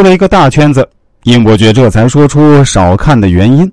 [0.00, 0.88] 兜了一个大圈子，
[1.24, 3.70] 应伯爵这才说出少看的原因。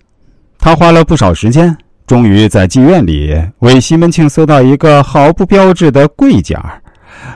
[0.60, 1.74] 他花了不少时间，
[2.06, 6.62] 终于在妓院里为西门庆搜到一个毫不标志的贵价，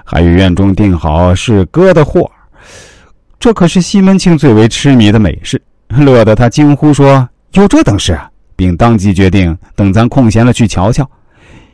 [0.04, 2.30] 还与院中定好是哥的货。
[3.40, 8.20] 这可是西门庆最为痴迷的美事，乐得他惊呼说：“有这等事！”
[8.58, 11.10] 并当即决定等咱空闲了去瞧瞧。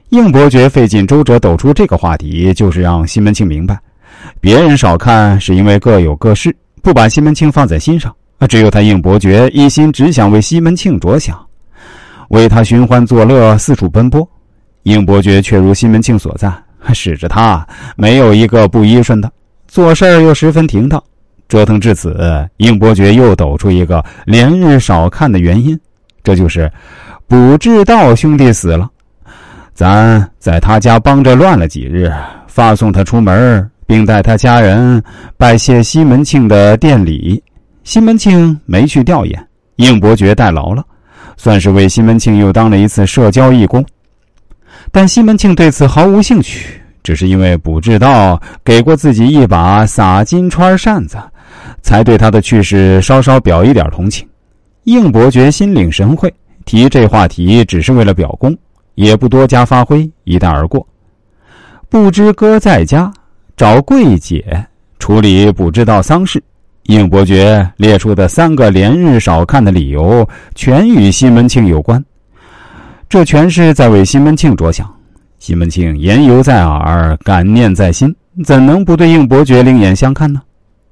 [0.09, 3.75] 应伯爵费尽周折抖出这个话题，就是让西门庆明白，
[4.39, 6.55] 别人少看是因为各有各事，
[6.87, 8.09] 不把西门庆放在心上；
[8.47, 11.37] 只有他应伯爵一心只想为西门庆着想，
[12.29, 14.25] 为他寻欢作乐，四处奔波。
[14.83, 16.63] 应伯爵却如西门庆所赞，
[16.93, 19.29] 使着他没有一个不依顺的，
[19.67, 21.03] 做事又十分停当。
[21.49, 25.77] 折腾至此，应伯爵又抖出一个连日少看的原因，
[26.23, 26.71] 这就是
[27.27, 28.89] 卜志道兄弟死了。
[29.73, 32.09] 咱在他家帮着乱了几日，
[32.47, 35.01] 发送他出门，并带他家人
[35.37, 37.41] 拜谢西门庆的店礼。
[37.83, 39.39] 西门庆没去吊唁，
[39.77, 40.85] 应伯爵代劳了，
[41.37, 43.83] 算是为西门庆又当了一次社交义工。
[44.91, 51.17] 但西门庆对此毫无兴趣，只是因为卜志道给过自己一把撒金川扇子。
[51.81, 54.27] 才对他的去世稍稍表一点同情，
[54.83, 56.33] 应伯爵心领神会，
[56.65, 58.55] 提这话题只是为了表功，
[58.95, 60.85] 也不多加发挥，一带而过。
[61.89, 63.11] 不知哥在家
[63.57, 64.63] 找贵姐
[64.99, 66.41] 处理不知道丧事，
[66.83, 72.03] 应伯爵列出的三个连日少看的理由，全与西门庆有关。
[73.09, 74.87] 这全是在为西门庆着想。
[75.39, 78.15] 西门庆言犹在耳，感念在心，
[78.45, 80.39] 怎能不对应伯爵另眼相看呢？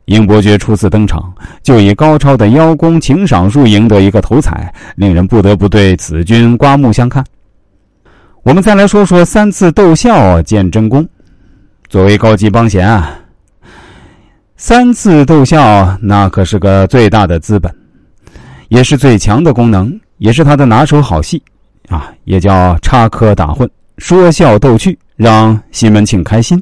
[0.05, 7.23] 应伯爵初次登场，就以高超的邀功请赏术赢得一个头彩，令人不得不对此君刮目相看。
[8.41, 11.07] 我们再来说说三次斗笑见真功。
[11.87, 13.19] 作为高级帮闲啊，
[14.57, 17.73] 三次逗笑那可是个最大的资本，
[18.69, 21.41] 也是最强的功能，也是他的拿手好戏
[21.87, 26.61] 啊，也叫插科打诨、说笑逗趣，让西门庆开心。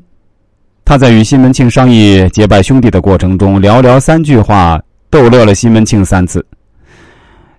[0.86, 6.46] 他在与西门庆商议结拜兄弟的过程中，寥寥三句话逗乐了西门庆三次。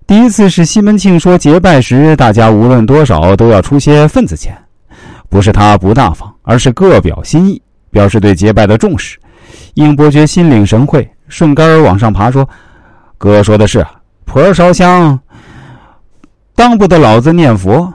[0.05, 4.55] 第一次是西门庆说结拜时，大家无论多少都要出些份子钱，
[5.27, 7.59] 不是他不大方，而是各表心意，
[7.95, 9.17] 表示对结拜的重视。
[9.75, 12.47] 应伯爵心领神会，顺杆儿往上爬说
[13.17, 13.85] ：“哥说的是，
[14.25, 15.17] 婆烧香，
[16.53, 17.91] 当不得老子念佛，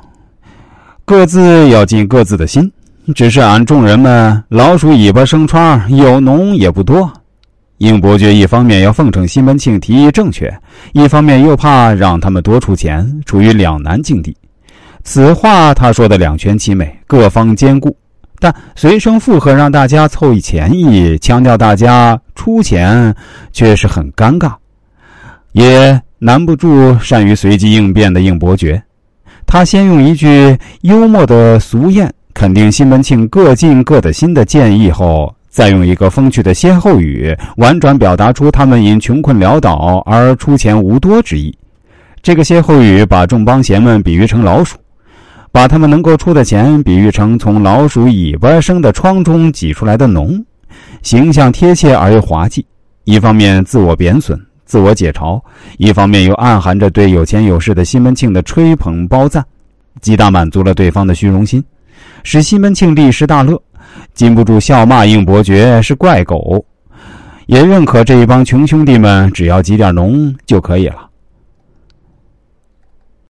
[1.04, 2.72] 各自要尽各自的心。”
[3.14, 7.12] 只是俺众人们老鼠尾巴生疮，有脓也不多。
[7.76, 10.50] 应伯爵一方面要奉承西门庆提议正确，
[10.92, 14.34] 一方面又怕让他们多出钱，处于两难境地。
[15.02, 17.94] 此话他说的两全其美，各方兼顾。
[18.40, 23.14] 但随声附和让大家凑一钱意，强调大家出钱，
[23.52, 24.52] 却是很尴尬。
[25.52, 28.82] 也难不住善于随机应变的应伯爵。
[29.46, 32.10] 他先用一句幽默的俗谚。
[32.32, 41.52] 肯定西门庆各尽各的心的建议后，再用一个风趣的歇后语，婉转表达出他们因穷困潦倒而出钱无多之意。
[42.22, 44.78] 这个歇后语把众帮闲们比喻成老鼠，
[45.52, 50.42] 把他们能够出的钱比喻成从老鼠尾巴生的疮中挤出来的脓，
[51.02, 52.64] 形象贴切而又滑稽。
[53.04, 55.40] 一方面自我贬损、自我解嘲，
[55.78, 59.44] 一方面又暗含着对有钱有势的西门庆的吹捧褒赞，
[60.00, 61.62] 极大满足了对方的虚荣心。
[62.22, 63.60] 使西门庆立时大乐，
[64.14, 66.64] 禁不住笑骂应伯爵是怪狗，
[67.46, 71.09] 也认可这一帮穷兄弟们只要挤点脓就可以了。